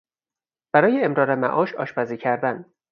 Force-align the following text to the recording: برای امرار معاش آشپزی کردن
برای 0.73 1.03
امرار 1.03 1.35
معاش 1.35 1.73
آشپزی 1.75 2.17
کردن 2.17 2.65